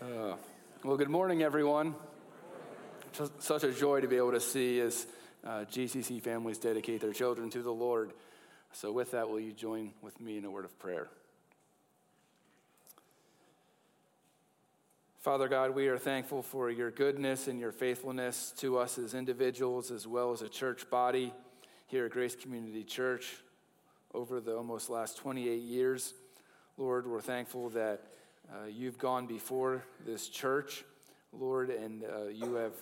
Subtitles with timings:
[0.00, 0.34] Uh,
[0.82, 1.94] well, good morning, everyone.
[3.38, 5.06] Such a joy to be able to see as
[5.44, 8.14] uh, GCC families dedicate their children to the Lord.
[8.72, 11.08] So, with that, will you join with me in a word of prayer?
[15.18, 19.90] Father God, we are thankful for your goodness and your faithfulness to us as individuals
[19.90, 21.30] as well as a church body
[21.88, 23.36] here at Grace Community Church
[24.14, 26.14] over the almost last 28 years.
[26.78, 28.00] Lord, we're thankful that
[28.52, 30.84] uh, you've gone before this church,
[31.32, 32.72] Lord, and uh, you have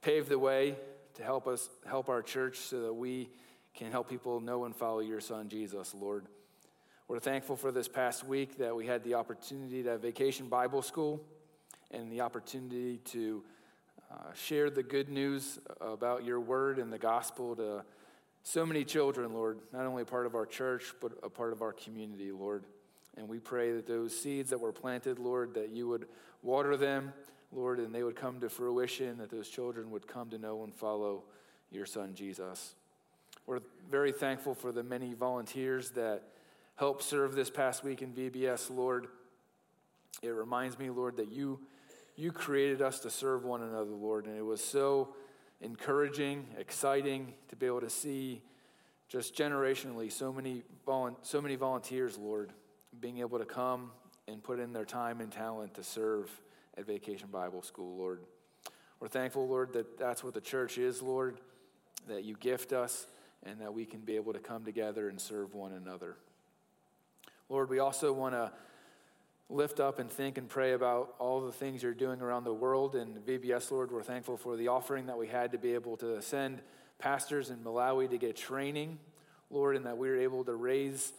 [0.00, 0.76] paved the way
[1.14, 3.28] to help us, help our church so that we
[3.74, 6.26] can help people know and follow your son, Jesus, Lord.
[7.08, 10.82] We're thankful for this past week that we had the opportunity to have vacation Bible
[10.82, 11.20] school
[11.90, 13.42] and the opportunity to
[14.10, 17.84] uh, share the good news about your word and the gospel to
[18.44, 21.62] so many children, Lord, not only a part of our church, but a part of
[21.62, 22.64] our community, Lord.
[23.16, 26.06] And we pray that those seeds that were planted, Lord, that you would
[26.42, 27.12] water them,
[27.52, 30.74] Lord, and they would come to fruition, that those children would come to know and
[30.74, 31.24] follow
[31.70, 32.74] your son, Jesus.
[33.46, 36.22] We're very thankful for the many volunteers that
[36.76, 39.06] helped serve this past week in VBS, Lord.
[40.22, 41.60] It reminds me, Lord, that you,
[42.16, 45.14] you created us to serve one another, Lord, and it was so
[45.60, 48.42] encouraging, exciting to be able to see
[49.08, 50.62] just generationally so many,
[51.22, 52.52] so many volunteers, Lord,
[53.00, 53.90] being able to come
[54.28, 56.30] and put in their time and talent to serve
[56.76, 58.20] at Vacation Bible School, Lord.
[59.00, 61.38] We're thankful, Lord, that that's what the church is, Lord,
[62.08, 63.06] that you gift us
[63.44, 66.16] and that we can be able to come together and serve one another.
[67.48, 68.50] Lord, we also want to
[69.48, 72.96] lift up and think and pray about all the things you're doing around the world.
[72.96, 76.20] And VBS, Lord, we're thankful for the offering that we had to be able to
[76.20, 76.60] send
[76.98, 78.98] pastors in Malawi to get training,
[79.50, 81.12] Lord, and that we were able to raise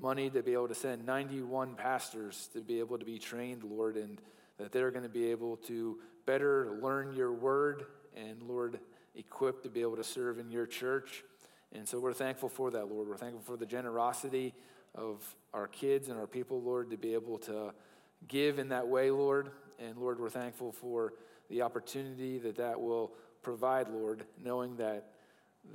[0.00, 3.96] money to be able to send 91 pastors to be able to be trained, Lord,
[3.96, 4.20] and
[4.58, 7.84] that they're going to be able to better learn your word
[8.16, 8.80] and, Lord,
[9.14, 11.24] equipped to be able to serve in your church.
[11.72, 13.08] And so we're thankful for that, Lord.
[13.08, 14.54] We're thankful for the generosity
[14.94, 15.22] of
[15.54, 17.72] our kids and our people, Lord, to be able to
[18.28, 19.50] give in that way, Lord.
[19.78, 21.14] And Lord, we're thankful for
[21.48, 25.12] the opportunity that that will provide, Lord, knowing that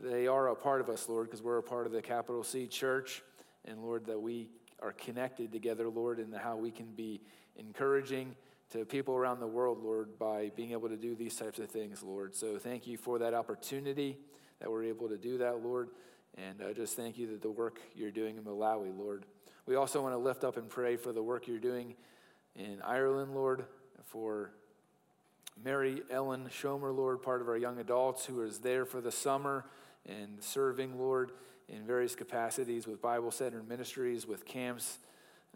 [0.03, 2.67] they are a part of us, Lord, because we're a part of the Capital C
[2.67, 3.23] Church.
[3.65, 4.49] And Lord, that we
[4.81, 7.21] are connected together, Lord, and how we can be
[7.57, 8.35] encouraging
[8.71, 12.03] to people around the world, Lord, by being able to do these types of things,
[12.03, 12.35] Lord.
[12.35, 14.17] So thank you for that opportunity
[14.59, 15.89] that we're able to do that, Lord.
[16.37, 19.25] And I just thank you that the work you're doing in Malawi, Lord.
[19.65, 21.95] We also want to lift up and pray for the work you're doing
[22.55, 23.65] in Ireland, Lord,
[24.03, 24.51] for
[25.63, 29.65] Mary Ellen Schomer, Lord, part of our young adults who is there for the summer
[30.05, 31.31] and serving, Lord
[31.69, 34.99] in various capacities with Bible Center ministries, with camps,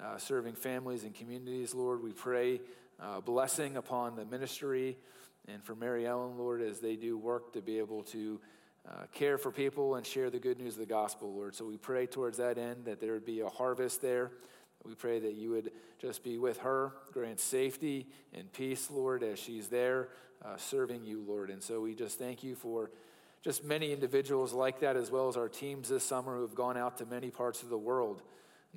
[0.02, 2.02] uh, serving families and communities, Lord.
[2.02, 2.62] We pray
[3.00, 4.98] uh, blessing upon the ministry
[5.48, 8.40] and for Mary Ellen, Lord, as they do work to be able to
[8.88, 11.56] uh, care for people and share the good news of the gospel, Lord.
[11.56, 14.32] So we pray towards that end that there would be a harvest there.
[14.86, 19.38] We pray that you would just be with her, grant safety and peace, Lord, as
[19.38, 20.10] she's there
[20.44, 21.50] uh, serving you, Lord.
[21.50, 22.92] And so we just thank you for
[23.42, 26.78] just many individuals like that, as well as our teams this summer who have gone
[26.78, 28.22] out to many parts of the world,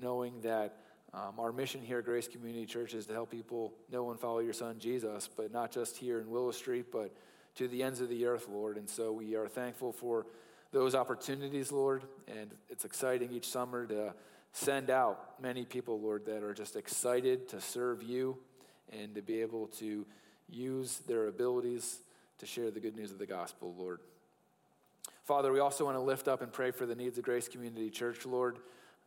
[0.00, 0.76] knowing that
[1.14, 4.38] um, our mission here at Grace Community Church is to help people know and follow
[4.38, 7.14] your son Jesus, but not just here in Willow Street, but
[7.56, 8.78] to the ends of the earth, Lord.
[8.78, 10.26] And so we are thankful for
[10.70, 12.04] those opportunities, Lord.
[12.26, 14.14] And it's exciting each summer to
[14.52, 18.38] send out many people, Lord, that are just excited to serve you
[18.90, 20.06] and to be able to
[20.48, 22.00] use their abilities
[22.38, 24.00] to share the good news of the gospel, Lord.
[25.24, 27.90] Father, we also want to lift up and pray for the needs of Grace Community
[27.90, 28.58] Church, Lord.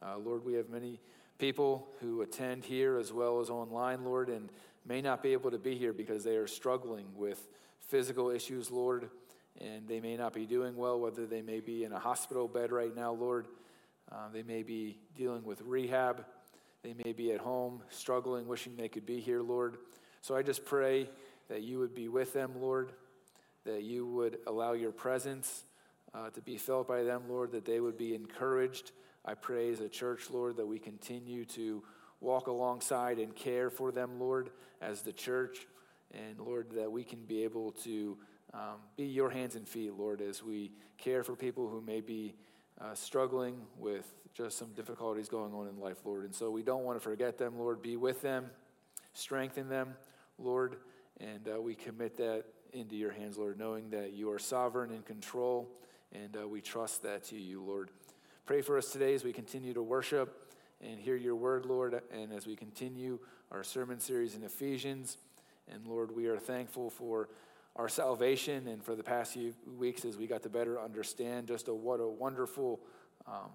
[0.01, 1.01] Uh, Lord, we have many
[1.39, 4.49] people who attend here as well as online, Lord, and
[4.85, 7.49] may not be able to be here because they are struggling with
[7.81, 9.09] physical issues, Lord,
[9.59, 12.71] and they may not be doing well, whether they may be in a hospital bed
[12.71, 13.47] right now, Lord.
[14.09, 16.23] Uh, they may be dealing with rehab.
[16.81, 19.79] They may be at home struggling, wishing they could be here, Lord.
[20.21, 21.09] So I just pray
[21.49, 22.93] that you would be with them, Lord,
[23.65, 25.65] that you would allow your presence
[26.15, 28.91] uh, to be felt by them, Lord, that they would be encouraged.
[29.25, 31.83] I pray as a church, Lord, that we continue to
[32.21, 34.51] walk alongside and care for them, Lord,
[34.81, 35.67] as the church.
[36.11, 38.17] And Lord, that we can be able to
[38.53, 42.35] um, be your hands and feet, Lord, as we care for people who may be
[42.79, 46.23] uh, struggling with just some difficulties going on in life, Lord.
[46.23, 47.81] And so we don't want to forget them, Lord.
[47.81, 48.45] Be with them,
[49.13, 49.95] strengthen them,
[50.37, 50.77] Lord.
[51.19, 55.05] And uh, we commit that into your hands, Lord, knowing that you are sovereign and
[55.05, 55.69] control
[56.23, 57.89] and uh, we trust that to you, Lord.
[58.45, 62.31] Pray for us today as we continue to worship and hear your word, Lord, and
[62.31, 63.19] as we continue
[63.51, 65.17] our sermon series in Ephesians.
[65.71, 67.29] And Lord, we are thankful for
[67.75, 71.67] our salvation and for the past few weeks as we got to better understand just
[71.67, 72.79] a, what a wonderful
[73.27, 73.49] um,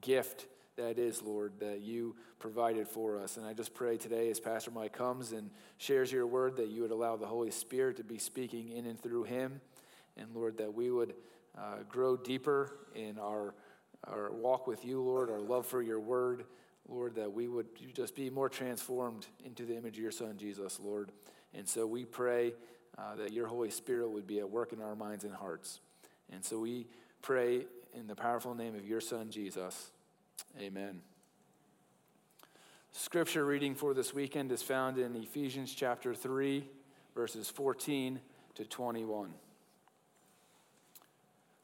[0.00, 0.46] gift
[0.76, 3.36] that is, Lord, that you provided for us.
[3.36, 6.82] And I just pray today as Pastor Mike comes and shares your word that you
[6.82, 9.60] would allow the Holy Spirit to be speaking in and through him.
[10.16, 11.14] And Lord, that we would
[11.56, 13.54] uh, grow deeper in our,
[14.04, 16.44] our walk with you, Lord, our love for your word.
[16.88, 20.80] Lord, that we would just be more transformed into the image of your Son, Jesus,
[20.82, 21.12] Lord.
[21.54, 22.54] And so we pray
[22.98, 25.80] uh, that your Holy Spirit would be at work in our minds and hearts.
[26.32, 26.86] And so we
[27.22, 29.90] pray in the powerful name of your Son, Jesus.
[30.60, 31.00] Amen.
[32.92, 36.64] Scripture reading for this weekend is found in Ephesians chapter 3,
[37.14, 38.20] verses 14
[38.54, 39.32] to 21.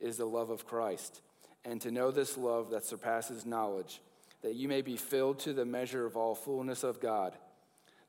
[0.00, 1.20] is the love of Christ,
[1.64, 4.00] and to know this love that surpasses knowledge,
[4.42, 7.34] that you may be filled to the measure of all fullness of God.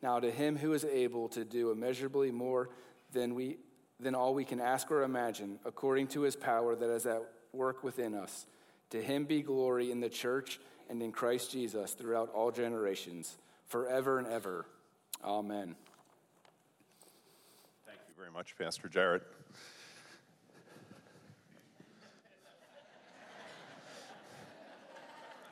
[0.01, 2.69] Now, to him who is able to do immeasurably more
[3.11, 3.57] than, we,
[3.99, 7.21] than all we can ask or imagine, according to his power that is at
[7.51, 8.45] work within us,
[8.91, 10.59] to him be glory in the church
[10.89, 13.37] and in Christ Jesus throughout all generations,
[13.67, 14.65] forever and ever.
[15.23, 15.75] Amen.
[17.85, 19.23] Thank you very much, Pastor Jarrett.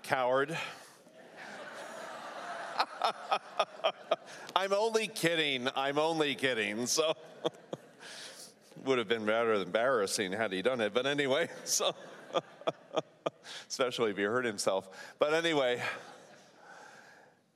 [0.07, 0.57] Coward.
[4.56, 5.68] I'm only kidding.
[5.75, 6.88] I'm only kidding.
[6.88, 7.13] So
[8.86, 10.94] would have been rather embarrassing had he done it.
[10.94, 11.94] But anyway, so
[13.68, 14.89] especially if he hurt himself.
[15.19, 15.81] But anyway,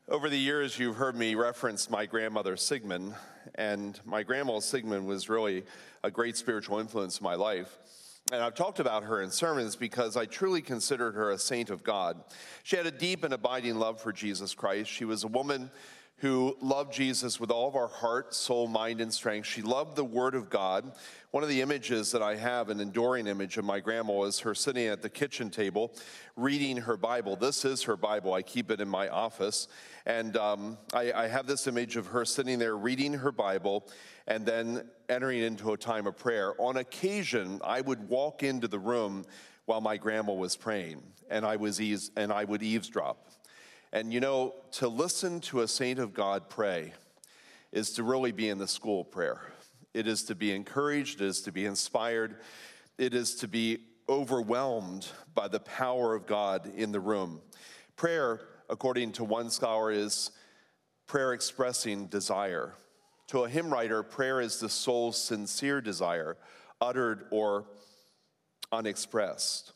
[0.09, 3.15] over the years, you've heard me reference my grandmother Sigmund,
[3.55, 5.63] and my grandma Sigmund was really
[6.03, 7.77] a great spiritual influence in my life.
[8.31, 11.83] And I've talked about her in sermons because I truly considered her a saint of
[11.83, 12.23] God.
[12.63, 14.89] She had a deep and abiding love for Jesus Christ.
[14.89, 15.69] She was a woman
[16.21, 19.47] who loved Jesus with all of our heart, soul, mind, and strength.
[19.47, 20.91] She loved the Word of God.
[21.31, 24.53] One of the images that I have, an enduring image of my grandma, is her
[24.53, 25.95] sitting at the kitchen table
[26.35, 27.35] reading her Bible.
[27.35, 28.35] This is her Bible.
[28.35, 29.67] I keep it in my office.
[30.05, 33.89] And um, I, I have this image of her sitting there reading her Bible
[34.27, 36.53] and then entering into a time of prayer.
[36.61, 39.25] On occasion, I would walk into the room
[39.65, 41.01] while my grandma was praying,
[41.31, 43.27] and I, was eaves- and I would eavesdrop.
[43.93, 46.93] And you know, to listen to a saint of God pray
[47.71, 49.41] is to really be in the school of prayer.
[49.93, 52.37] It is to be encouraged, it is to be inspired,
[52.97, 57.41] it is to be overwhelmed by the power of God in the room.
[57.97, 60.31] Prayer, according to one scholar, is
[61.05, 62.73] prayer expressing desire.
[63.27, 66.37] To a hymn writer, prayer is the soul's sincere desire,
[66.79, 67.65] uttered or
[68.71, 69.73] unexpressed.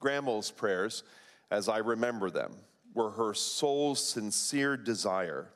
[0.00, 1.04] Grandma's prayers,
[1.50, 2.54] as I remember them,
[2.94, 5.48] were her soul's sincere desire.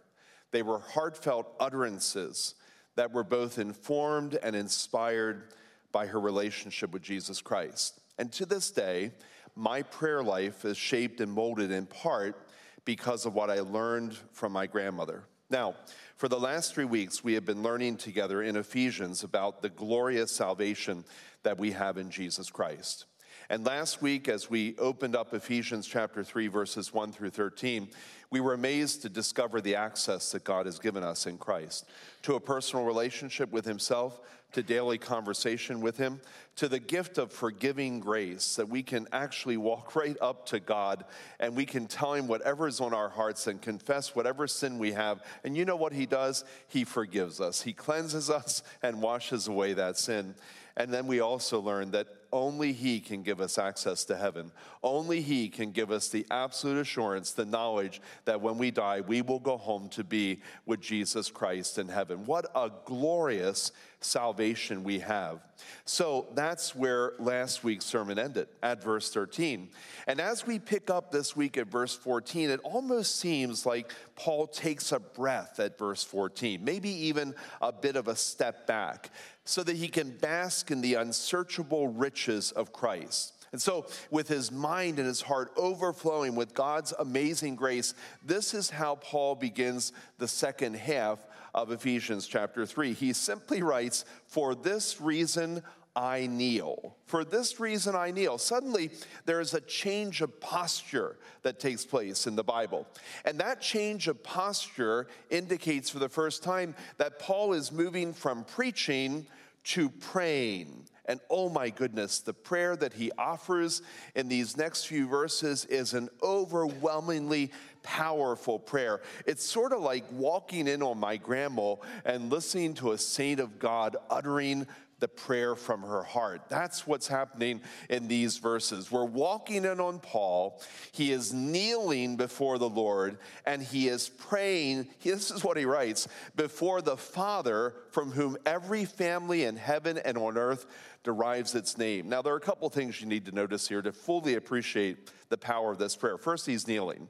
[0.51, 2.55] They were heartfelt utterances
[2.95, 5.53] that were both informed and inspired
[5.93, 8.01] by her relationship with Jesus Christ.
[8.19, 9.13] And to this day,
[9.55, 12.49] my prayer life is shaped and molded in part
[12.85, 15.25] because of what I learned from my grandmother.
[15.51, 15.75] Now,
[16.17, 20.33] for the last three weeks, we have been learning together in Ephesians about the glorious
[20.33, 21.05] salvation
[21.43, 23.05] that we have in Jesus Christ.
[23.49, 27.89] And last week, as we opened up Ephesians chapter 3, verses 1 through 13,
[28.31, 31.89] we were amazed to discover the access that God has given us in Christ
[32.23, 34.21] to a personal relationship with Himself,
[34.53, 36.21] to daily conversation with Him,
[36.57, 41.05] to the gift of forgiving grace that we can actually walk right up to God
[41.39, 44.93] and we can tell Him whatever is on our hearts and confess whatever sin we
[44.93, 45.23] have.
[45.45, 46.45] And you know what He does?
[46.67, 50.35] He forgives us, He cleanses us and washes away that sin.
[50.77, 54.53] And then we also learn that only He can give us access to heaven.
[54.83, 59.23] Only He can give us the absolute assurance, the knowledge that when we die, we
[59.23, 62.27] will go home to be with Jesus Christ in heaven.
[62.27, 65.41] What a glorious salvation we have.
[65.85, 69.71] So that's where last week's sermon ended, at verse 13.
[70.07, 74.47] And as we pick up this week at verse 14, it almost seems like Paul
[74.47, 79.11] takes a breath at verse 14, maybe even a bit of a step back,
[79.47, 83.33] so that he can bask in the unsearchable riches of Christ.
[83.53, 88.69] And so, with his mind and his heart overflowing with God's amazing grace, this is
[88.69, 91.21] how Paul begins the second half
[91.55, 92.93] of Ephesians chapter 3.
[92.93, 95.63] He simply writes, For this reason
[95.97, 96.95] I kneel.
[97.07, 98.37] For this reason I kneel.
[98.37, 98.91] Suddenly,
[99.25, 102.87] there is a change of posture that takes place in the Bible.
[103.25, 108.45] And that change of posture indicates for the first time that Paul is moving from
[108.45, 109.27] preaching
[109.65, 110.85] to praying.
[111.07, 113.83] And oh my goodness, the prayer that he offers
[114.15, 119.01] in these next few verses is an overwhelmingly powerful prayer.
[119.25, 123.59] It's sort of like walking in on my grandma and listening to a saint of
[123.59, 124.67] God uttering
[124.99, 126.43] the prayer from her heart.
[126.49, 127.61] That's what's happening
[127.91, 128.91] in these verses.
[128.91, 130.61] We're walking in on Paul.
[130.93, 134.89] He is kneeling before the Lord and he is praying.
[135.03, 140.17] This is what he writes before the Father, from whom every family in heaven and
[140.17, 140.67] on earth
[141.03, 142.09] derives its name.
[142.09, 145.39] Now, there are a couple things you need to notice here to fully appreciate the
[145.39, 146.17] power of this prayer.
[146.17, 147.09] First, he's kneeling.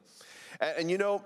[0.61, 1.25] And, and you know,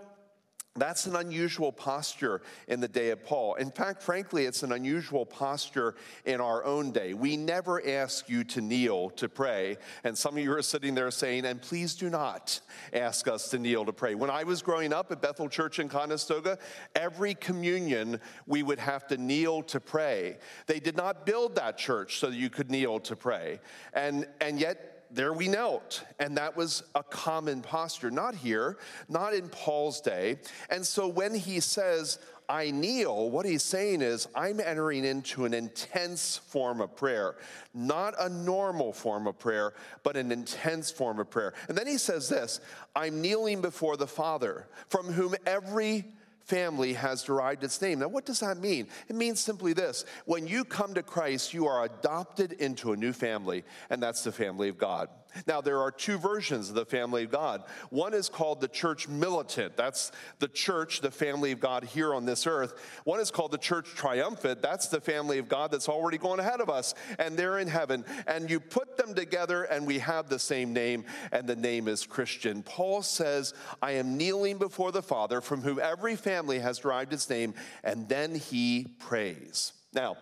[0.77, 3.57] that's an unusual posture in the day of Paul.
[3.57, 7.13] In fact, frankly, it's an unusual posture in our own day.
[7.13, 9.79] We never ask you to kneel to pray.
[10.05, 12.61] And some of you are sitting there saying, and please do not
[12.93, 14.15] ask us to kneel to pray.
[14.15, 16.57] When I was growing up at Bethel Church in Conestoga,
[16.95, 20.39] every communion we would have to kneel to pray.
[20.69, 23.59] They did not build that church so that you could kneel to pray.
[23.93, 26.05] And, and yet, there we knelt.
[26.19, 30.39] And that was a common posture, not here, not in Paul's day.
[30.69, 35.55] And so when he says, I kneel, what he's saying is, I'm entering into an
[35.55, 37.37] intense form of prayer,
[37.73, 41.55] not a normal form of prayer, but an intense form of prayer.
[41.69, 42.61] And then he says this
[42.97, 46.07] I'm kneeling before the Father, from whom every
[46.51, 48.01] family has derived its name.
[48.01, 48.89] Now, what does that mean?
[49.09, 53.13] It means simply this when you come to Christ, you are adopted into a new
[53.13, 55.09] family, and that's the family of God.
[55.47, 57.65] Now, there are two versions of the family of God.
[57.91, 59.77] One is called the church militant.
[59.77, 62.75] That's the church, the family of God here on this earth.
[63.05, 64.63] One is called the church triumphant.
[64.63, 68.05] That's the family of God that's already gone ahead of us, and they're in heaven.
[68.27, 72.07] And you put them together, and we have the same name, and the name is
[72.07, 72.63] Christian.
[72.63, 77.31] Paul says, I am kneeling before the Father, from whom every family has derived its
[77.31, 79.73] name, and then he prays.
[79.93, 80.17] Now,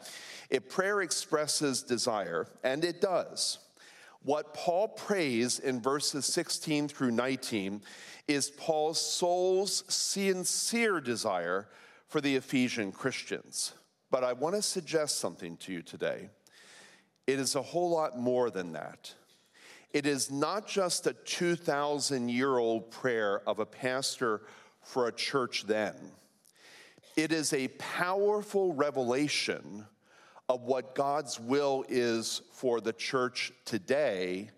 [0.50, 3.58] if prayer expresses desire, and it does,
[4.22, 7.82] what Paul prays in verses 16 through 19
[8.26, 11.68] is Paul's soul's sincere desire
[12.06, 13.72] for the Ephesian Christians.
[14.10, 16.30] But I want to suggest something to you today.
[17.26, 19.12] It is a whole lot more than that.
[19.92, 24.42] It is not just a 2,000 year old prayer of a pastor
[24.82, 25.94] for a church then,
[27.16, 29.86] it is a powerful revelation
[30.48, 34.50] of what God's will is for the church today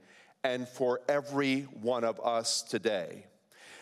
[0.44, 3.26] and for every one of us today.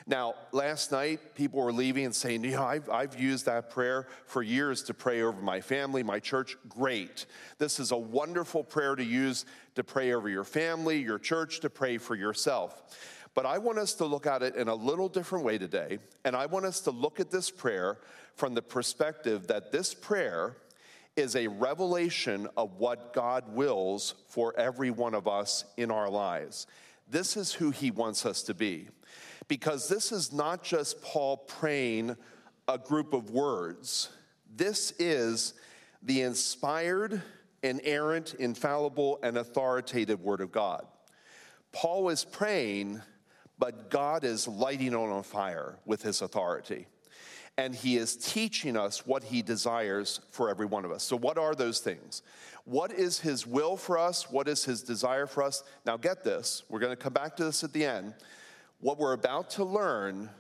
[0.07, 4.07] Now, last night, people were leaving and saying, You know, I've, I've used that prayer
[4.25, 6.57] for years to pray over my family, my church.
[6.67, 7.27] Great.
[7.59, 11.69] This is a wonderful prayer to use to pray over your family, your church, to
[11.69, 12.97] pray for yourself.
[13.35, 15.99] But I want us to look at it in a little different way today.
[16.25, 17.99] And I want us to look at this prayer
[18.35, 20.57] from the perspective that this prayer
[21.19, 26.67] is a revelation of what God wills for every one of us in our lives.
[27.11, 28.89] This is who he wants us to be.
[29.49, 32.17] Because this is not just Paul praying
[32.69, 34.11] a group of words,
[34.55, 35.55] this is
[36.03, 37.21] the inspired,
[37.63, 40.87] inerrant, infallible, and authoritative Word of God.
[41.73, 43.03] Paul is praying,
[43.59, 46.87] but God is lighting on fire with his authority
[47.59, 51.03] and he is teaching us what he desires for every one of us.
[51.03, 52.23] So, what are those things?
[52.65, 54.31] What is his will for us?
[54.31, 55.65] What is his desire for us?
[55.85, 56.63] Now, get this.
[56.69, 58.15] We're going to come back to this at the end.
[58.81, 60.31] What we're about to learn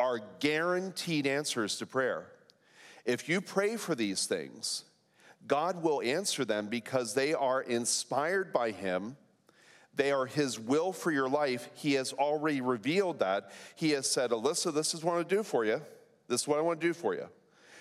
[0.00, 2.28] are guaranteed answers to prayer.
[3.04, 4.84] If you pray for these things,
[5.46, 9.18] God will answer them because they are inspired by him.
[9.96, 11.68] They are His will for your life.
[11.74, 13.52] He has already revealed that.
[13.76, 15.80] He has said, Alyssa, this is what I do for you.
[16.28, 17.28] This is what I want to do for you.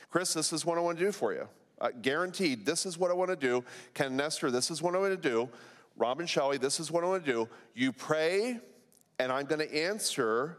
[0.09, 1.47] Chris, this is what I want to do for you.
[1.81, 3.63] Uh, guaranteed, this is what I want to do.
[3.93, 5.49] Ken Nestor, this is what I want to do.
[5.97, 7.49] Robin Shelley, this is what I want to do.
[7.73, 8.59] You pray,
[9.19, 10.57] and I'm going to answer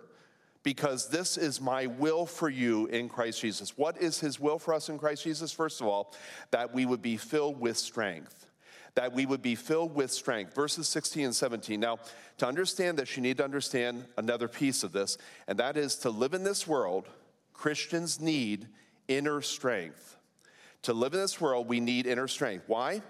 [0.62, 3.76] because this is my will for you in Christ Jesus.
[3.76, 5.52] What is his will for us in Christ Jesus?
[5.52, 6.14] First of all,
[6.50, 8.46] that we would be filled with strength.
[8.94, 10.54] That we would be filled with strength.
[10.54, 11.78] Verses 16 and 17.
[11.78, 11.98] Now,
[12.38, 16.10] to understand this, you need to understand another piece of this, and that is to
[16.10, 17.08] live in this world
[17.54, 18.68] Christians need
[19.08, 20.16] inner strength.
[20.82, 22.64] To live in this world, we need inner strength.
[22.66, 23.00] Why?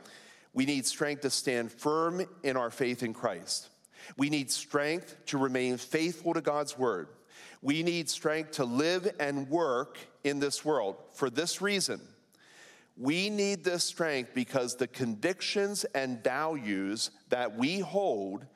[0.53, 3.69] We need strength to stand firm in our faith in Christ.
[4.17, 7.09] We need strength to remain faithful to God's word.
[7.63, 10.97] We need strength to live and work in this world.
[11.15, 12.01] For this reason,
[12.97, 18.47] we need this strength because the convictions and values that we hold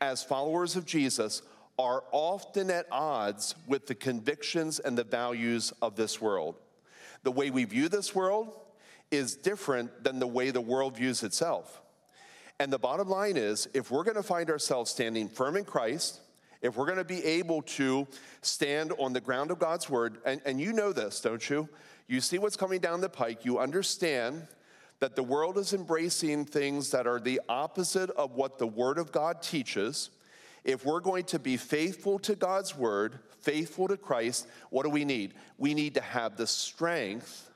[0.00, 1.40] as followers of Jesus
[1.78, 6.56] are often at odds with the convictions and the values of this world.
[7.22, 8.56] The way we view this world
[9.10, 11.82] is different than the way the world views itself.
[12.58, 16.20] And the bottom line is if we're going to find ourselves standing firm in Christ,
[16.62, 18.06] if we're going to be able to
[18.40, 21.68] stand on the ground of God's word, and, and you know this, don't you?
[22.08, 24.46] You see what's coming down the pike, you understand
[25.00, 29.12] that the world is embracing things that are the opposite of what the word of
[29.12, 30.10] God teaches.
[30.66, 35.04] If we're going to be faithful to God's word, faithful to Christ, what do we
[35.04, 35.34] need?
[35.58, 37.48] We need to have the strength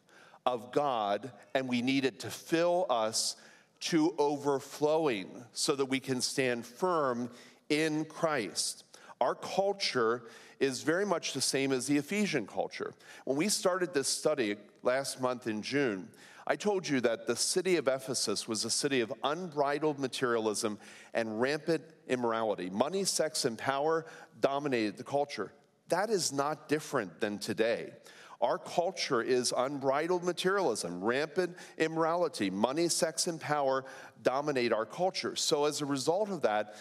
[0.47, 3.35] of God, and we need it to fill us
[3.81, 7.31] to overflowing so that we can stand firm
[7.69, 8.85] in Christ.
[9.21, 10.23] Our culture
[10.61, 12.95] is very much the same as the Ephesian culture.
[13.25, 16.09] When we started this study last month in June,
[16.51, 20.81] I told you that the city of Ephesus was a city of unbridled materialism
[21.15, 22.69] and rampant immorality.
[22.71, 24.05] Money, sex, and power
[24.41, 25.53] dominated the culture.
[25.91, 27.93] That is not different than today.
[28.41, 33.85] Our culture is unbridled materialism, rampant immorality, money, sex, and power
[34.25, 35.37] dominate our culture.
[35.37, 36.75] So, as a result of that,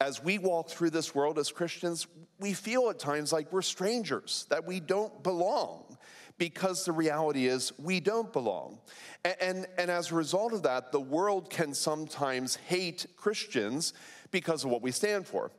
[0.00, 2.08] as we walk through this world as Christians,
[2.40, 5.89] we feel at times like we're strangers, that we don't belong,
[6.40, 8.78] because the reality is we don't belong.
[9.26, 13.92] And, and, and, as a result of that, the world can sometimes hate Christians
[14.30, 15.50] because of what we stand for.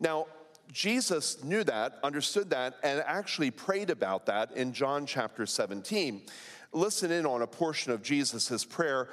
[0.00, 0.28] Now,
[0.72, 6.22] Jesus knew that, understood that, and actually prayed about that in John chapter 17.
[6.72, 9.10] Listen in on a portion of Jesus' prayer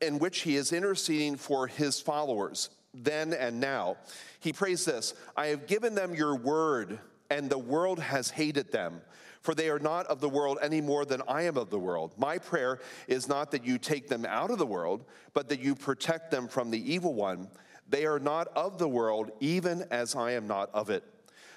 [0.00, 3.96] in which he is interceding for his followers then and now.
[4.38, 9.00] He prays this I have given them your word, and the world has hated them.
[9.40, 12.12] For they are not of the world any more than I am of the world.
[12.18, 15.74] My prayer is not that you take them out of the world, but that you
[15.74, 17.48] protect them from the evil one.
[17.88, 21.04] They are not of the world, even as I am not of it.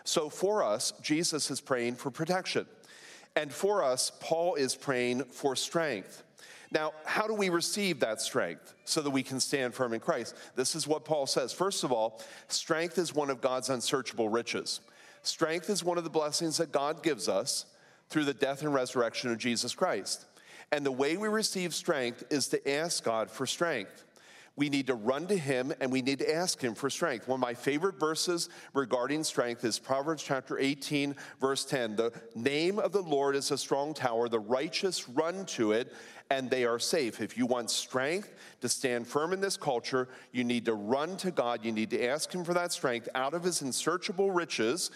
[0.04, 2.66] So for us, Jesus is praying for protection.
[3.36, 6.24] And for us, Paul is praying for strength.
[6.72, 10.36] Now, how do we receive that strength so that we can stand firm in Christ?
[10.56, 11.52] This is what Paul says.
[11.52, 14.80] First of all, strength is one of God's unsearchable riches.
[15.22, 17.66] Strength is one of the blessings that God gives us
[18.12, 20.26] through the death and resurrection of Jesus Christ.
[20.72, 24.06] And the way we receive strength is to ask God for strength
[24.56, 27.28] we need to run to him and we need to ask him for strength.
[27.28, 31.96] One of my favorite verses regarding strength is Proverbs chapter 18, verse 10.
[31.96, 35.94] The name of the Lord is a strong tower, the righteous run to it
[36.30, 37.22] and they are safe.
[37.22, 41.32] If you want strength to stand firm in this culture, you need to run to
[41.32, 41.66] God.
[41.66, 44.92] You need to ask him for that strength out of his unsearchable riches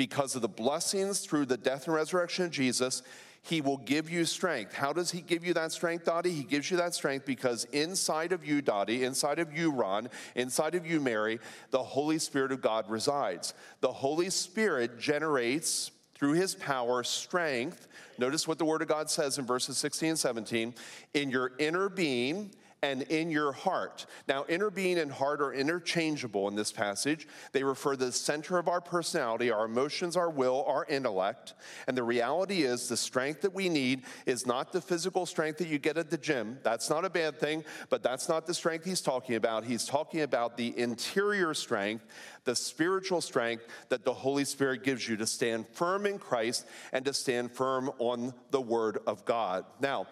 [0.00, 3.02] because of the blessings through the death and resurrection of Jesus
[3.42, 4.74] he will give you strength.
[4.74, 6.32] How does He give you that strength, Dottie?
[6.32, 10.74] He gives you that strength because inside of you, Dottie, inside of you, Ron, inside
[10.74, 11.38] of you, Mary,
[11.70, 13.54] the Holy Spirit of God resides.
[13.80, 17.88] The Holy Spirit generates through His power strength.
[18.18, 20.74] Notice what the Word of God says in verses 16 and 17
[21.14, 22.50] in your inner being
[22.82, 24.06] and in your heart.
[24.26, 27.28] Now, inner being and heart are interchangeable in this passage.
[27.52, 31.54] They refer to the center of our personality, our emotions, our will, our intellect.
[31.86, 35.68] And the reality is, the strength that we need is not the physical strength that
[35.68, 36.58] you get at the gym.
[36.62, 39.64] That's not a bad thing, but that's not the strength he's talking about.
[39.64, 42.06] He's talking about the interior strength,
[42.44, 47.04] the spiritual strength that the Holy Spirit gives you to stand firm in Christ and
[47.04, 49.66] to stand firm on the Word of God.
[49.80, 50.06] Now,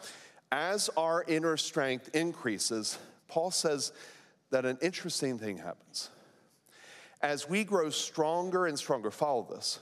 [0.50, 3.92] as our inner strength increases, Paul says
[4.50, 6.10] that an interesting thing happens.
[7.20, 9.78] As we grow stronger and stronger, follow this.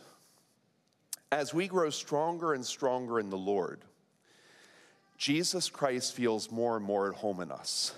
[1.31, 3.81] As we grow stronger and stronger in the Lord,
[5.18, 7.94] Jesus Christ feels more and more at home in us.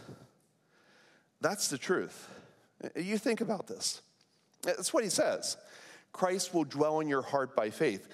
[1.40, 2.28] That's the truth.
[2.96, 4.02] You think about this.
[4.62, 5.56] That's what he says.
[6.12, 8.08] Christ will dwell in your heart by faith.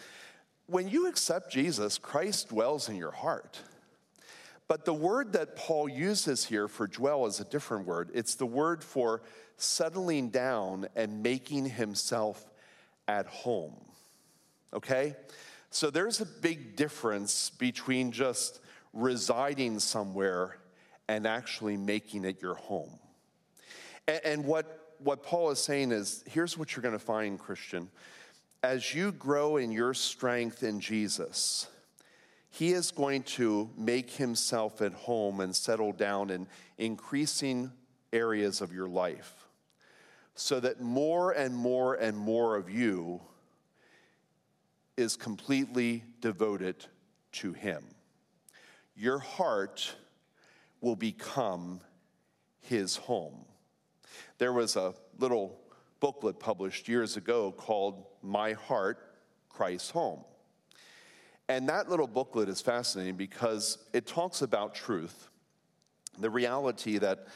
[0.66, 3.60] When you accept Jesus, Christ dwells in your heart.
[4.66, 8.11] But the word that Paul uses here for dwell is a different word.
[8.14, 9.22] It's the word for
[9.57, 12.50] settling down and making himself
[13.07, 13.74] at home.
[14.72, 15.16] Okay?
[15.70, 18.61] So there's a big difference between just
[18.92, 20.57] residing somewhere
[21.09, 22.98] and actually making it your home.
[24.07, 27.90] And, what, what Paul is saying is here's what you're going to find, Christian.
[28.62, 31.66] As you grow in your strength in Jesus,
[32.54, 36.46] he is going to make himself at home and settle down in
[36.78, 37.72] increasing
[38.12, 39.48] areas of your life
[40.36, 43.20] so that more and more and more of you
[44.96, 46.86] is completely devoted
[47.32, 47.82] to Him.
[48.94, 49.92] Your heart
[50.80, 51.80] will become
[52.60, 53.46] His home.
[54.38, 55.58] There was a little
[55.98, 58.98] booklet published years ago called My Heart,
[59.48, 60.20] Christ's Home.
[61.48, 65.28] And that little booklet is fascinating because it talks about truth,
[66.18, 67.26] the reality that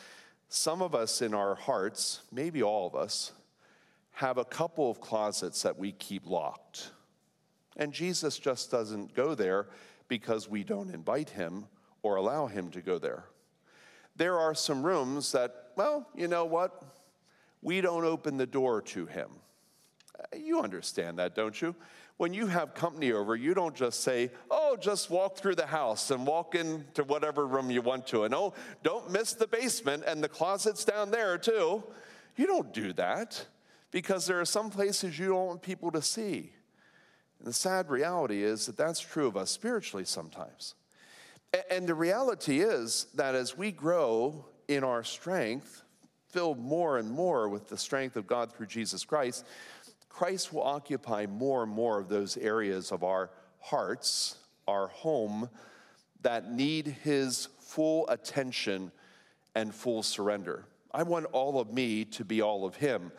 [0.49, 3.33] some of us in our hearts, maybe all of us,
[4.13, 6.91] have a couple of closets that we keep locked.
[7.77, 9.69] And Jesus just doesn't go there
[10.09, 11.67] because we don't invite him
[12.03, 13.25] or allow him to go there.
[14.17, 16.83] There are some rooms that, well, you know what?
[17.63, 19.29] We don't open the door to him.
[20.37, 21.77] You understand that, don't you?
[22.19, 26.11] When you have company over, you don't just say, oh, just walk through the house
[26.11, 28.25] and walk into whatever room you want to.
[28.25, 31.85] And oh, don't miss the basement and the closets down there, too.
[32.37, 33.47] You don't do that
[33.93, 36.53] because there are some places you don't want people to see.
[37.39, 40.75] And the sad reality is that that's true of us spiritually sometimes.
[41.71, 45.83] And the reality is that as we grow in our strength,
[46.29, 49.47] filled more and more with the strength of God through Jesus Christ,
[50.19, 55.49] Christ will occupy more and more of those areas of our hearts, our home,
[56.23, 58.91] that need his full attention
[59.55, 60.65] and full surrender.
[60.93, 63.13] I want all of me to be all of him,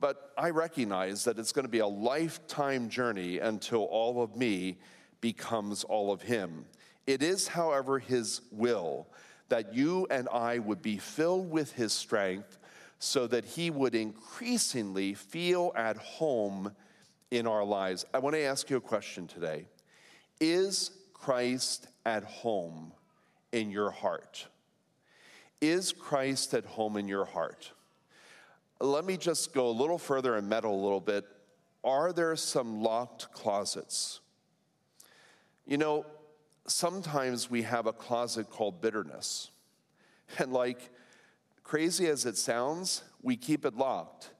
[0.00, 4.78] but I recognize that it's going to be a lifetime journey until all of me
[5.20, 6.64] becomes all of him.
[7.06, 9.06] It is, however, his will
[9.50, 12.56] that you and I would be filled with his strength
[12.98, 16.72] so that he would increasingly feel at home
[17.30, 18.04] in our lives.
[18.12, 19.66] I want to ask you a question today
[20.40, 22.92] Is Christ at home
[23.52, 24.46] in your heart?
[25.60, 27.72] Is Christ at home in your heart?
[28.80, 31.24] Let me just go a little further and meddle a little bit.
[31.82, 34.20] Are there some locked closets?
[35.66, 36.06] You know,
[36.66, 39.50] sometimes we have a closet called bitterness.
[40.38, 40.90] And like
[41.68, 44.30] Crazy as it sounds, we keep it locked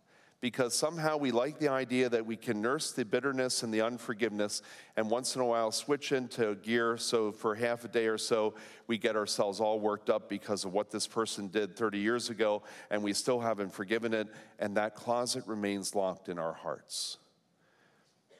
[0.41, 4.63] because somehow we like the idea that we can nurse the bitterness and the unforgiveness
[4.97, 8.55] and once in a while switch into gear so for half a day or so
[8.87, 12.63] we get ourselves all worked up because of what this person did 30 years ago
[12.89, 17.19] and we still haven't forgiven it and that closet remains locked in our hearts.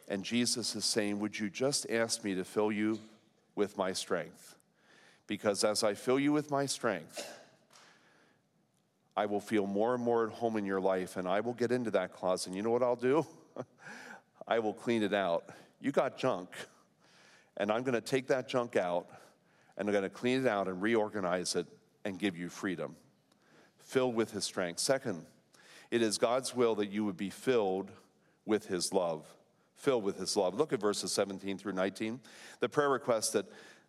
[0.09, 2.99] And jesus is saying would you just ask me to fill you
[3.55, 4.55] with my strength?
[5.27, 7.38] Because as i fill you with my strength
[9.19, 11.73] I will feel more and more at home in your life, and I will get
[11.73, 12.47] into that closet.
[12.47, 13.27] And you know what I'll do?
[14.47, 15.49] I will clean it out.
[15.81, 16.51] You got junk,
[17.57, 19.09] and I'm going to take that junk out,
[19.77, 21.67] and I'm going to clean it out and reorganize it
[22.05, 22.95] and give you freedom,
[23.79, 24.79] filled with His strength.
[24.79, 25.27] Second,
[25.91, 27.91] it is God's will that you would be filled
[28.47, 29.27] with His love.
[29.75, 30.55] Filled with His love.
[30.55, 32.21] Look at verses 17 through 19.
[32.61, 33.47] The prayer request that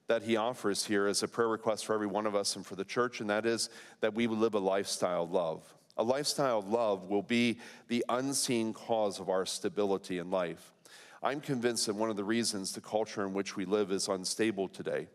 [0.10, 2.76] that he offers here as a prayer request for every one of us and for
[2.76, 3.70] the church, and that is
[4.02, 5.64] that we would live a lifestyle of love.
[5.98, 10.74] A lifestyle of love will be the unseen cause of our stability in life.
[11.22, 14.68] I'm convinced that one of the reasons the culture in which we live is unstable
[14.68, 15.08] today,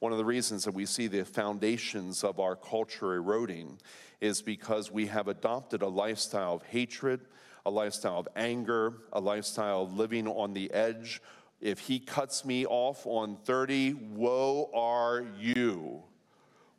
[0.00, 3.78] one of the reasons that we see the foundations of our culture eroding,
[4.20, 7.20] is because we have adopted a lifestyle of hatred,
[7.64, 11.22] a lifestyle of anger, a lifestyle of living on the edge
[11.62, 16.02] if he cuts me off on 30, woe are you.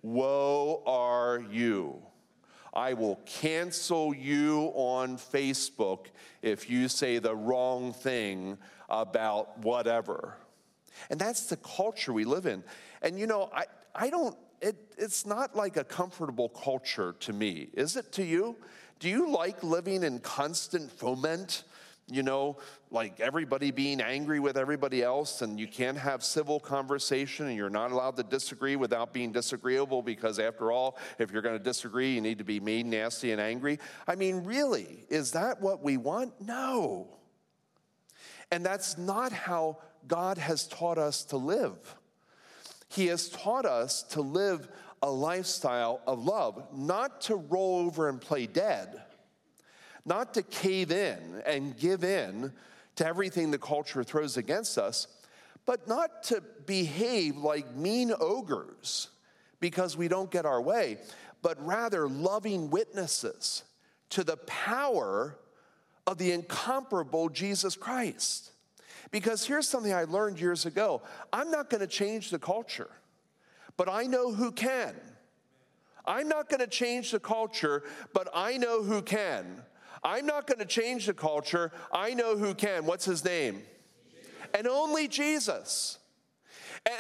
[0.02, 2.02] Woe are you.
[2.74, 6.08] I will cancel you on Facebook
[6.42, 8.58] if you say the wrong thing
[8.90, 10.36] about whatever.
[11.10, 12.62] And that's the culture we live in.
[13.02, 13.66] And you know, I,
[13.96, 17.70] I don't, it, it's not like a comfortable culture to me.
[17.74, 18.58] Is it to you?
[19.00, 21.64] Do you like living in constant foment?
[22.08, 22.58] You know,
[22.92, 27.70] like everybody being angry with everybody else, and you can't have civil conversation, and you're
[27.70, 32.14] not allowed to disagree without being disagreeable because, after all, if you're going to disagree,
[32.14, 33.80] you need to be mean, nasty, and angry.
[34.08, 36.34] I mean, really, is that what we want?
[36.42, 37.08] No.
[38.52, 41.96] And that's not how God has taught us to live.
[42.90, 44.68] He has taught us to live
[45.02, 49.03] a lifestyle of love, not to roll over and play dead
[50.06, 52.52] not to cave in and give in
[52.96, 55.08] to everything the culture throws against us,
[55.66, 59.10] but not to behave like mean ogres
[59.60, 60.98] because we don't get our way,
[61.42, 63.64] but rather loving witnesses
[64.10, 65.38] to the power
[66.06, 68.52] of the incomparable Jesus Christ.
[69.12, 72.90] Because here's something I learned years ago I'm not going to change the culture,
[73.78, 74.96] but I know who can.
[76.06, 79.62] I'm not going to change the culture, but I know who can.
[80.04, 81.72] I'm not going to change the culture.
[81.92, 82.86] I know who can.
[82.86, 83.64] What's his name?
[84.54, 85.98] and only Jesus.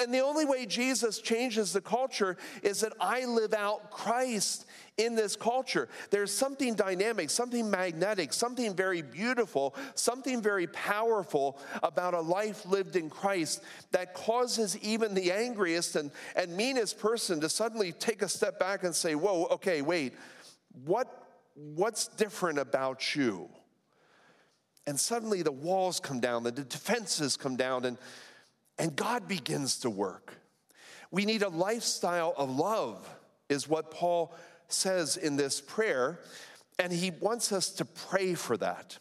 [0.01, 5.15] And the only way Jesus changes the culture is that I live out Christ in
[5.15, 5.89] this culture.
[6.09, 12.95] There's something dynamic, something magnetic, something very beautiful, something very powerful about a life lived
[12.95, 13.61] in Christ
[13.91, 18.85] that causes even the angriest and, and meanest person to suddenly take a step back
[18.85, 20.13] and say, Whoa, okay, wait,
[20.85, 21.22] what,
[21.55, 23.49] what's different about you?
[24.85, 27.97] And suddenly the walls come down, the defenses come down, and
[28.77, 30.33] and God begins to work.
[31.11, 33.07] We need a lifestyle of love,
[33.49, 34.33] is what Paul
[34.67, 36.19] says in this prayer.
[36.79, 38.97] And he wants us to pray for that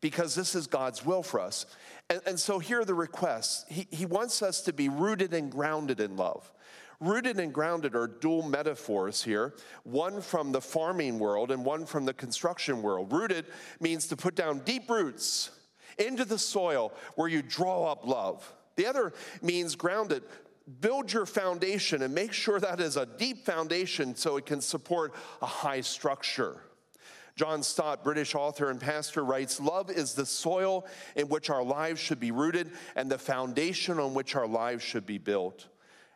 [0.00, 1.66] because this is God's will for us.
[2.08, 3.66] And, and so here are the requests.
[3.68, 6.50] He, he wants us to be rooted and grounded in love.
[7.00, 12.04] Rooted and grounded are dual metaphors here, one from the farming world and one from
[12.04, 13.10] the construction world.
[13.10, 13.46] Rooted
[13.80, 15.50] means to put down deep roots
[15.98, 18.52] into the soil where you draw up love.
[18.76, 20.22] The other means grounded.
[20.82, 25.14] Build your foundation and make sure that is a deep foundation so it can support
[25.40, 26.58] a high structure.
[27.34, 30.86] John Stott, British author and pastor, writes Love is the soil
[31.16, 35.06] in which our lives should be rooted and the foundation on which our lives should
[35.06, 35.66] be built.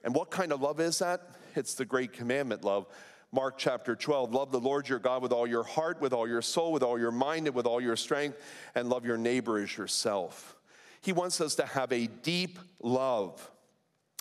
[0.04, 1.30] And what kind of love is that?
[1.56, 2.86] It's the great commandment love.
[3.32, 6.42] Mark chapter 12 Love the Lord your God with all your heart, with all your
[6.42, 8.38] soul, with all your mind, and with all your strength,
[8.74, 10.56] and love your neighbor as yourself.
[11.00, 13.50] He wants us to have a deep love.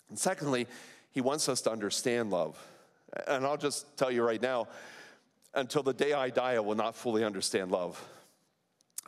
[0.09, 0.67] And secondly,
[1.11, 2.57] he wants us to understand love.
[3.27, 4.67] And I'll just tell you right now
[5.53, 8.03] until the day I die, I will not fully understand love.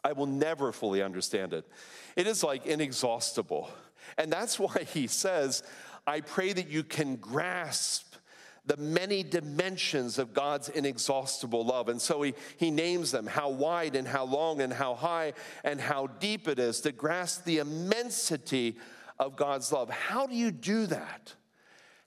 [0.03, 1.67] I will never fully understand it.
[2.15, 3.69] It is like inexhaustible.
[4.17, 5.63] And that's why he says,
[6.07, 8.15] I pray that you can grasp
[8.65, 11.87] the many dimensions of God's inexhaustible love.
[11.87, 15.79] And so he, he names them how wide and how long and how high and
[15.79, 18.77] how deep it is to grasp the immensity
[19.19, 19.89] of God's love.
[19.89, 21.33] How do you do that?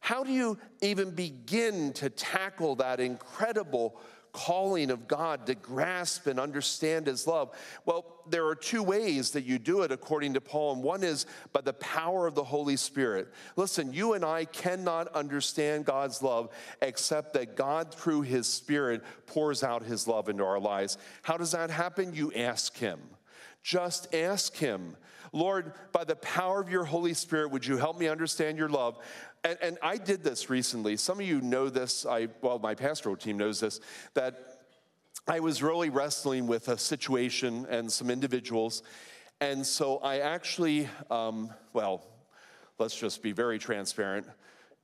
[0.01, 4.01] How do you even begin to tackle that incredible
[4.39, 7.51] calling of God to grasp and understand his love?
[7.85, 11.27] Well, there are two ways that you do it according to Paul, and one is
[11.53, 13.33] by the power of the Holy Spirit.
[13.57, 19.65] Listen, you and I cannot understand God's love except that God, through his Spirit, pours
[19.65, 20.99] out his love into our lives.
[21.23, 22.15] How does that happen?
[22.15, 23.01] You ask him.
[23.65, 24.97] Just ask him.
[25.33, 28.99] Lord, by the power of your Holy Spirit, would you help me understand your love?
[29.45, 30.97] And, and I did this recently.
[30.97, 32.05] Some of you know this.
[32.05, 33.81] I, well, my pastoral team knows this,
[34.15, 34.59] that
[35.27, 38.83] I was really wrestling with a situation and some individuals.
[39.41, 42.05] And so I actually, um, well,
[42.79, 44.27] let's just be very transparent.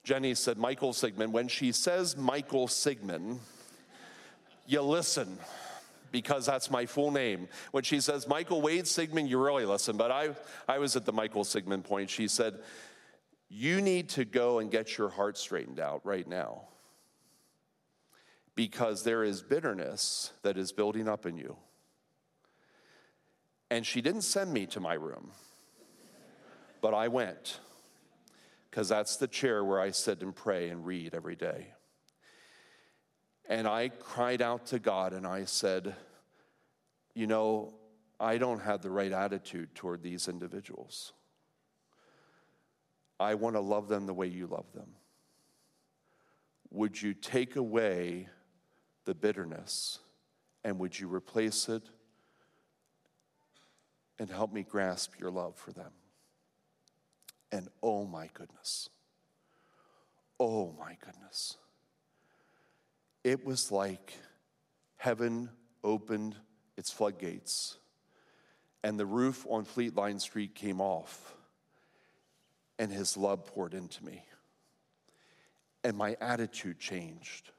[0.05, 1.33] Jenny said Michael Sigmund.
[1.33, 3.41] When she says Michael Sigmund,
[4.67, 5.39] you listen
[6.13, 7.49] because that's my full name.
[7.73, 9.97] When she says Michael Wade Sigmund, you really listen.
[9.97, 10.31] But I,
[10.69, 12.09] I was at the Michael Sigmund point.
[12.09, 12.59] She said,
[13.49, 16.63] You need to go and get your heart straightened out right now
[18.55, 21.57] because there is bitterness that is building up in you.
[23.71, 25.33] And she didn't send me to my room,
[26.81, 27.59] but I went
[28.71, 31.69] because that's the chair where I sit and pray and read every day.
[33.49, 35.95] And I cried out to God and I said,
[37.15, 37.75] You know,
[38.19, 41.13] I don't have the right attitude toward these individuals.
[43.19, 44.89] I want to love them the way you love them.
[46.71, 48.29] Would you take away
[49.05, 50.01] the bitterness
[50.65, 51.83] and would you replace it
[54.19, 55.93] and help me grasp your love for them?
[57.53, 58.89] And oh my goodness,
[60.41, 61.57] oh my goodness
[63.25, 64.13] it was like
[64.97, 65.49] heaven
[65.83, 66.37] opened
[66.77, 67.79] its floodgates
[68.85, 71.35] and the roof on Fleet Line Street came off
[72.79, 74.25] and his love poured into me.
[75.83, 77.51] And my attitude changed.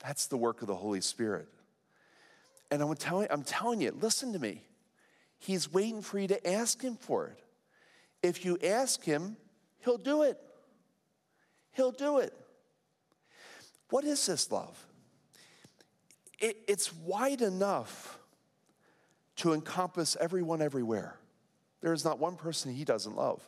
[0.00, 1.48] That's the work of the Holy Spirit.
[2.70, 4.62] And I'm telling, I'm telling you, listen to me.
[5.38, 7.38] He's waiting for you to ask him for it.
[8.22, 9.36] If you ask him,
[9.84, 10.38] he'll do it.
[11.72, 12.32] He'll do it.
[13.90, 14.84] What is this love?
[16.38, 18.18] It, it's wide enough
[19.36, 21.16] to encompass everyone everywhere.
[21.82, 23.46] There is not one person he doesn't love.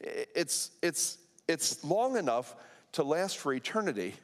[0.00, 2.54] It's, it's, it's long enough
[2.92, 4.14] to last for eternity.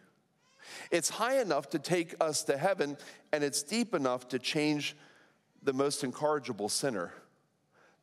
[0.90, 2.96] It's high enough to take us to heaven,
[3.32, 4.96] and it's deep enough to change
[5.62, 7.12] the most incorrigible sinner.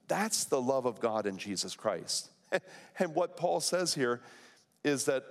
[0.08, 2.30] That's the love of God in Jesus Christ.
[2.98, 4.20] And what Paul says here
[4.84, 5.24] is that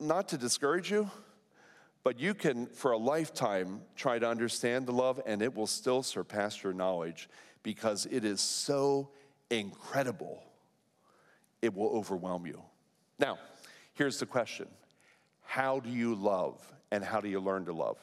[0.00, 1.08] not to discourage you,
[2.02, 6.02] but you can, for a lifetime, try to understand the love, and it will still
[6.02, 7.28] surpass your knowledge
[7.62, 9.10] because it is so
[9.50, 10.42] incredible.
[11.62, 12.60] It will overwhelm you.
[13.18, 13.38] Now,
[13.94, 14.68] here's the question
[15.42, 17.98] How do you love and how do you learn to love?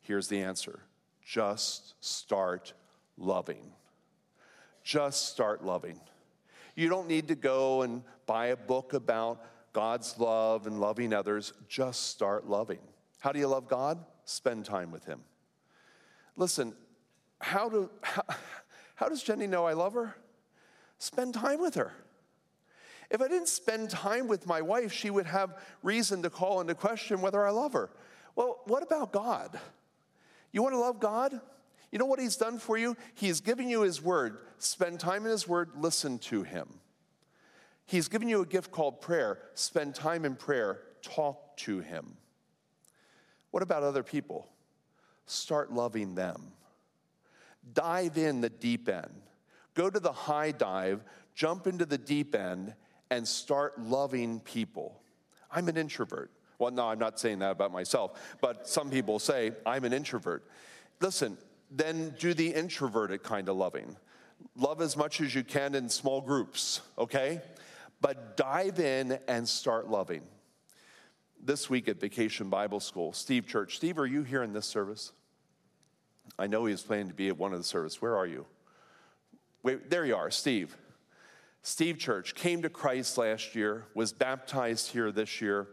[0.00, 0.80] Here's the answer
[1.24, 2.72] just start
[3.16, 3.72] loving.
[4.82, 6.00] Just start loving.
[6.76, 11.52] You don't need to go and buy a book about God's love and loving others.
[11.68, 12.78] Just start loving.
[13.18, 13.98] How do you love God?
[14.24, 15.22] Spend time with Him.
[16.36, 16.74] Listen,
[17.40, 18.22] how, do, how,
[18.94, 20.14] how does Jenny know I love her?
[20.98, 21.92] Spend time with her.
[23.10, 26.74] If I didn't spend time with my wife, she would have reason to call into
[26.74, 27.90] question whether I love her.
[28.34, 29.58] Well, what about God?
[30.52, 31.40] You want to love God?
[31.92, 32.96] You know what He's done for you?
[33.14, 34.38] He's given you His Word.
[34.58, 36.68] Spend time in His Word, listen to Him.
[37.86, 39.38] He's given you a gift called prayer.
[39.54, 42.16] Spend time in prayer, talk to Him.
[43.52, 44.48] What about other people?
[45.26, 46.52] Start loving them.
[47.72, 49.22] Dive in the deep end.
[49.74, 52.74] Go to the high dive, jump into the deep end,
[53.10, 55.00] and start loving people.
[55.50, 56.30] I'm an introvert.
[56.58, 60.48] Well, no, I'm not saying that about myself, but some people say I'm an introvert.
[61.00, 61.36] Listen,
[61.70, 63.96] then do the introverted kind of loving.
[64.56, 67.40] Love as much as you can in small groups, okay?
[68.00, 70.22] But dive in and start loving.
[71.42, 73.76] This week at Vacation Bible School, Steve Church.
[73.76, 75.12] Steve, are you here in this service?
[76.38, 78.00] I know he was planning to be at one of the services.
[78.00, 78.46] Where are you?
[79.62, 80.76] Wait, there you are, Steve.
[81.66, 85.66] Steve Church came to Christ last year, was baptized here this year.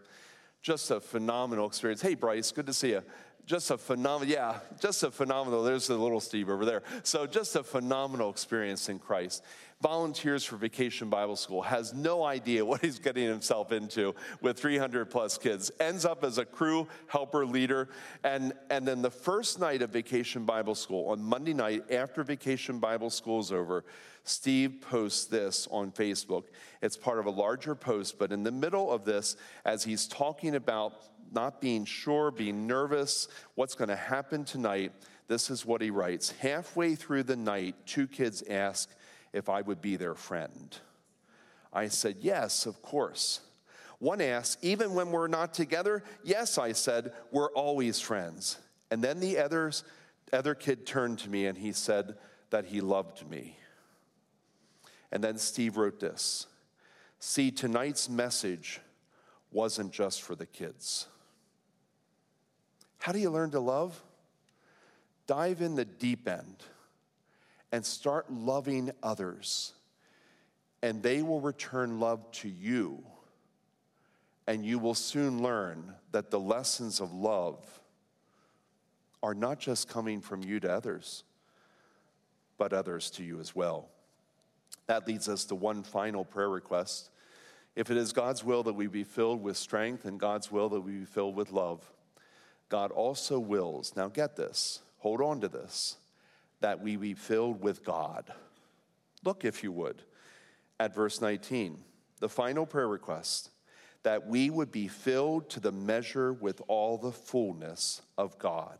[0.63, 2.01] Just a phenomenal experience.
[2.01, 3.03] Hey, Bryce, good to see you
[3.45, 5.63] just a phenomenal, yeah, just a phenomenal.
[5.63, 6.83] There's the little Steve over there.
[7.03, 9.43] So, just a phenomenal experience in Christ.
[9.81, 15.09] Volunteers for Vacation Bible School, has no idea what he's getting himself into with 300
[15.09, 15.71] plus kids.
[15.81, 17.89] Ends up as a crew helper leader.
[18.23, 22.79] And, and then the first night of Vacation Bible School, on Monday night after Vacation
[22.79, 23.83] Bible School is over,
[24.23, 26.45] Steve posts this on Facebook.
[26.81, 30.55] It's part of a larger post, but in the middle of this, as he's talking
[30.55, 30.93] about
[31.33, 34.91] not being sure, being nervous, what's going to happen tonight,
[35.27, 36.31] this is what he writes.
[36.31, 38.89] Halfway through the night, two kids ask
[39.31, 40.77] if I would be their friend.
[41.71, 43.41] I said, Yes, of course.
[43.99, 46.03] One asked, Even when we're not together?
[46.23, 48.57] Yes, I said, we're always friends.
[48.91, 49.83] And then the others,
[50.31, 52.17] other kid turned to me and he said
[52.49, 53.57] that he loved me.
[55.11, 56.47] And then Steve wrote this
[57.19, 58.81] See, tonight's message
[59.51, 61.07] wasn't just for the kids.
[63.03, 64.01] How do you learn to love?
[65.27, 66.55] Dive in the deep end
[67.69, 69.73] and start loving others,
[70.81, 73.03] and they will return love to you.
[74.47, 77.59] And you will soon learn that the lessons of love
[79.21, 81.25] are not just coming from you to others,
[82.57, 83.89] but others to you as well.
[84.87, 87.09] That leads us to one final prayer request.
[87.75, 90.79] If it is God's will that we be filled with strength and God's will that
[90.79, 91.92] we be filled with love,
[92.73, 95.97] God also wills, now get this, hold on to this,
[96.59, 98.33] that we be filled with God.
[99.23, 100.01] Look, if you would,
[100.79, 101.77] at verse 19,
[102.19, 103.51] the final prayer request
[104.01, 108.79] that we would be filled to the measure with all the fullness of God.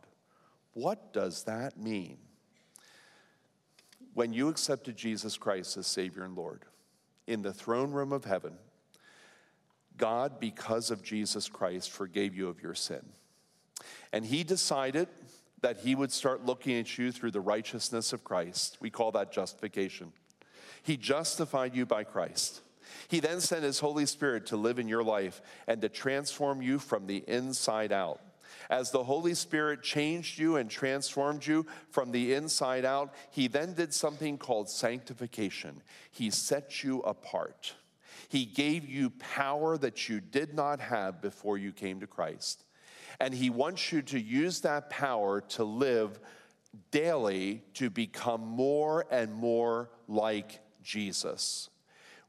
[0.72, 2.18] What does that mean?
[4.12, 6.64] When you accepted Jesus Christ as Savior and Lord,
[7.28, 8.54] in the throne room of heaven,
[9.96, 13.04] God, because of Jesus Christ, forgave you of your sin.
[14.12, 15.08] And he decided
[15.60, 18.76] that he would start looking at you through the righteousness of Christ.
[18.80, 20.12] We call that justification.
[20.82, 22.60] He justified you by Christ.
[23.08, 26.78] He then sent his Holy Spirit to live in your life and to transform you
[26.78, 28.20] from the inside out.
[28.70, 33.74] As the Holy Spirit changed you and transformed you from the inside out, he then
[33.74, 35.82] did something called sanctification.
[36.10, 37.74] He set you apart.
[38.28, 42.64] He gave you power that you did not have before you came to Christ.
[43.20, 46.20] And He wants you to use that power to live
[46.90, 51.70] daily to become more and more like Jesus.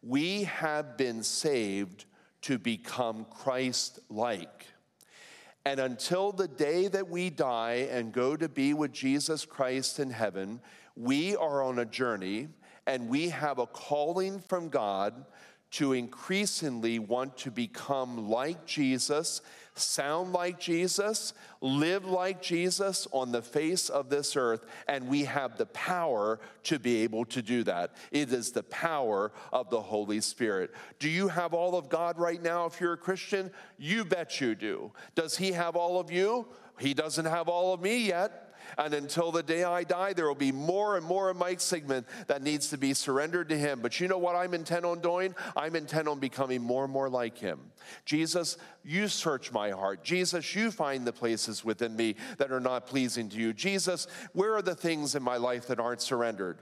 [0.02, 2.06] We have been saved
[2.44, 4.68] to become Christ like.
[5.66, 10.12] And until the day that we die and go to be with Jesus Christ in
[10.12, 10.62] heaven,
[10.96, 12.50] we are on a journey
[12.86, 15.26] and we have a calling from God
[15.76, 19.42] to increasingly want to become like Jesus
[19.78, 25.58] sound like Jesus, live like Jesus on the face of this earth, and we have
[25.58, 27.96] the power to be able to do that.
[28.12, 30.72] It is the power of the Holy Spirit.
[31.00, 33.52] Do you have all of God right now if you're a Christian?
[33.78, 34.92] You bet you do.
[35.14, 36.48] Does He have all of you?
[36.80, 38.45] He doesn't have all of me yet.
[38.78, 42.06] And until the day I die, there will be more and more of Mike Sigmund
[42.28, 43.80] that needs to be surrendered to Him.
[43.82, 45.36] But you know what I'm intent on doing?
[45.56, 47.60] I'm intent on becoming more and more like Him.
[48.06, 50.04] Jesus, you search my heart.
[50.04, 53.54] Jesus, you find the places within me that are not pleasing to you.
[53.54, 56.60] Jesus, where are the things in my life that aren't surrendered?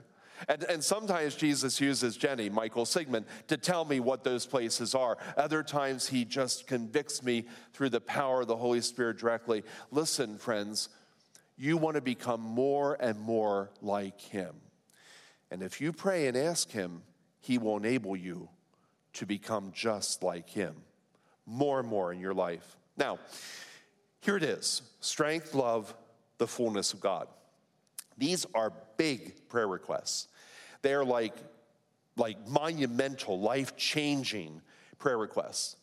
[0.48, 5.16] And, and, sometimes Jesus uses Jenny, Michael Sigmund, to tell me what those places are.
[5.36, 9.62] Other times he just convicts me through the power of the Holy Spirit directly.
[9.90, 10.88] Listen, friends,
[11.56, 14.54] you want to become more and more like him.
[15.50, 17.02] And if you pray and ask him,
[17.40, 18.48] he will enable you
[19.14, 20.74] to become just like him
[21.46, 22.76] more and more in your life.
[22.96, 23.18] Now,
[24.20, 25.94] here it is strength, love,
[26.38, 27.28] the fullness of God.
[28.16, 30.28] These are big prayer requests.
[30.82, 31.34] They're like,
[32.16, 34.62] like monumental, life changing
[34.98, 35.76] prayer requests.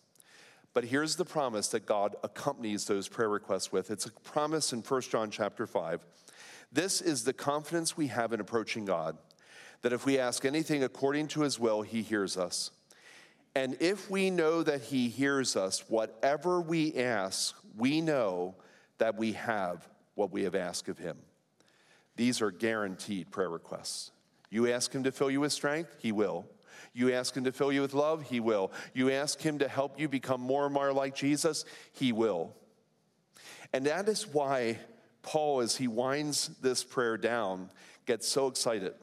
[0.74, 3.91] But here's the promise that God accompanies those prayer requests with.
[3.91, 6.01] It's a promise in 1 John chapter 5.
[6.72, 9.17] This is the confidence we have in approaching God
[9.82, 12.72] that if we ask anything according to his will, he hears us.
[13.55, 18.55] And if we know that he hears us, whatever we ask, we know
[18.99, 21.17] that we have what we have asked of him.
[22.15, 24.11] These are guaranteed prayer requests.
[24.51, 26.45] You ask Him to fill you with strength, He will.
[26.94, 28.72] You ask Him to fill you with love, He will.
[28.94, 32.54] You ask Him to help you become more and more like Jesus, He will.
[33.74, 34.78] And that is why
[35.22, 37.70] Paul, as he winds this prayer down,
[38.06, 38.94] gets so excited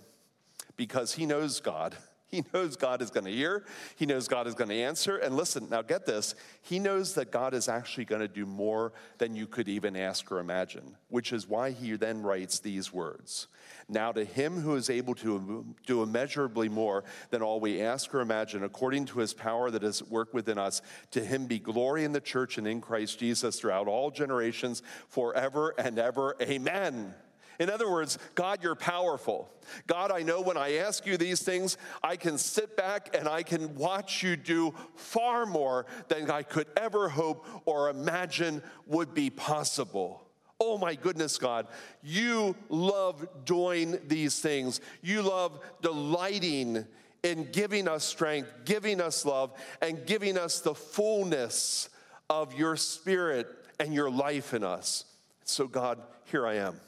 [0.76, 1.97] because he knows God.
[2.30, 3.64] He knows God is going to hear.
[3.96, 5.16] He knows God is going to answer.
[5.16, 6.34] And listen, now get this.
[6.60, 10.30] He knows that God is actually going to do more than you could even ask
[10.30, 13.46] or imagine, which is why he then writes these words.
[13.88, 18.20] Now, to him who is able to do immeasurably more than all we ask or
[18.20, 22.04] imagine, according to his power that is at work within us, to him be glory
[22.04, 26.36] in the church and in Christ Jesus throughout all generations, forever and ever.
[26.42, 27.14] Amen.
[27.59, 29.50] In other words, God, you're powerful.
[29.86, 33.42] God, I know when I ask you these things, I can sit back and I
[33.42, 39.28] can watch you do far more than I could ever hope or imagine would be
[39.30, 40.24] possible.
[40.61, 41.68] Oh my goodness, God,
[42.02, 44.80] you love doing these things.
[45.02, 46.84] You love delighting
[47.22, 49.52] in giving us strength, giving us love,
[49.82, 51.88] and giving us the fullness
[52.30, 53.48] of your spirit
[53.80, 55.04] and your life in us.
[55.44, 56.80] So, God, here I am.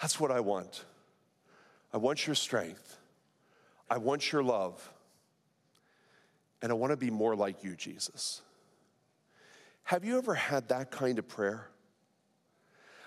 [0.00, 0.84] That's what I want.
[1.92, 2.96] I want your strength.
[3.90, 4.92] I want your love.
[6.60, 8.42] And I want to be more like you, Jesus.
[9.84, 11.68] Have you ever had that kind of prayer?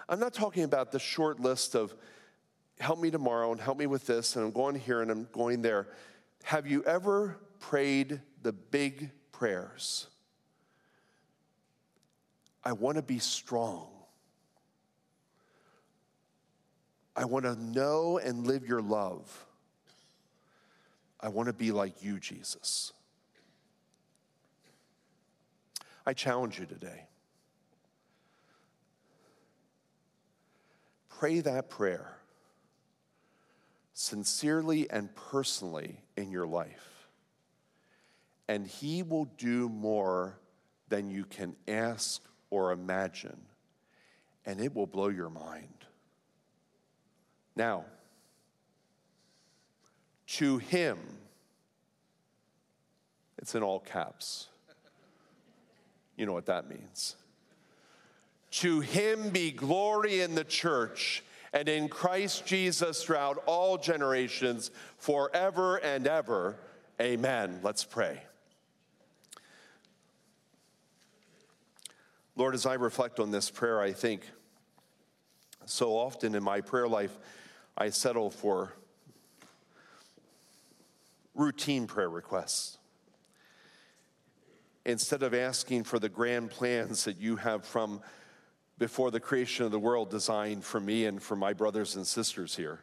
[0.09, 1.93] I'm not talking about the short list of
[2.79, 5.61] help me tomorrow and help me with this, and I'm going here and I'm going
[5.61, 5.87] there.
[6.43, 10.07] Have you ever prayed the big prayers?
[12.63, 13.87] I want to be strong.
[17.15, 19.45] I want to know and live your love.
[21.19, 22.93] I want to be like you, Jesus.
[26.05, 27.07] I challenge you today.
[31.09, 32.17] Pray that prayer
[33.93, 37.07] sincerely and personally in your life,
[38.47, 40.39] and He will do more
[40.89, 43.39] than you can ask or imagine,
[44.45, 45.80] and it will blow your mind.
[47.55, 47.85] Now,
[50.27, 50.97] to him,
[53.37, 54.47] it's in all caps.
[56.15, 57.15] You know what that means.
[58.51, 61.23] To him be glory in the church
[61.53, 66.57] and in Christ Jesus throughout all generations, forever and ever.
[66.99, 67.59] Amen.
[67.63, 68.21] Let's pray.
[72.35, 74.29] Lord, as I reflect on this prayer, I think
[75.65, 77.17] so often in my prayer life,
[77.77, 78.73] I settle for
[81.33, 82.77] routine prayer requests.
[84.85, 88.01] Instead of asking for the grand plans that you have from
[88.77, 92.55] before the creation of the world designed for me and for my brothers and sisters
[92.55, 92.79] here,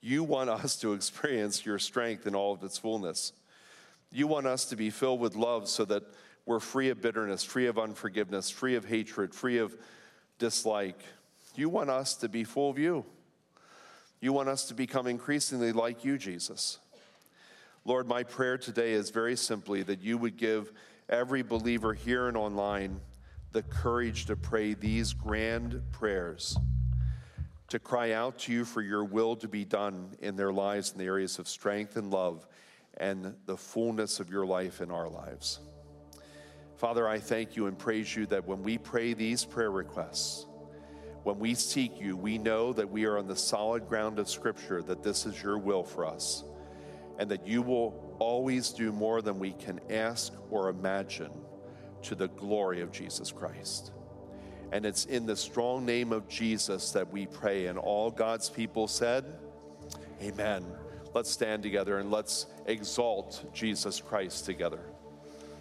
[0.00, 3.32] you want us to experience your strength in all of its fullness.
[4.10, 6.02] You want us to be filled with love so that
[6.46, 9.76] we're free of bitterness, free of unforgiveness, free of hatred, free of
[10.38, 11.00] dislike.
[11.56, 13.04] You want us to be full of you.
[14.20, 16.78] You want us to become increasingly like you, Jesus.
[17.84, 20.72] Lord, my prayer today is very simply that you would give
[21.08, 23.00] every believer here and online
[23.52, 26.56] the courage to pray these grand prayers,
[27.68, 30.98] to cry out to you for your will to be done in their lives in
[30.98, 32.46] the areas of strength and love
[32.96, 35.60] and the fullness of your life in our lives.
[36.76, 40.46] Father, I thank you and praise you that when we pray these prayer requests,
[41.26, 44.80] When we seek you, we know that we are on the solid ground of Scripture,
[44.82, 46.44] that this is your will for us,
[47.18, 51.32] and that you will always do more than we can ask or imagine
[52.02, 53.90] to the glory of Jesus Christ.
[54.70, 57.66] And it's in the strong name of Jesus that we pray.
[57.66, 59.24] And all God's people said,
[60.22, 60.64] Amen.
[61.12, 64.78] Let's stand together and let's exalt Jesus Christ together.